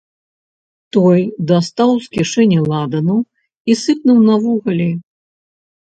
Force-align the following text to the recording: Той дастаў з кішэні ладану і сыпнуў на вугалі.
Той 0.97 1.19
дастаў 1.51 1.91
з 2.07 2.11
кішэні 2.19 2.59
ладану 2.73 3.19
і 3.23 3.71
сыпнуў 3.87 4.17
на 4.29 4.35
вугалі. 4.43 4.93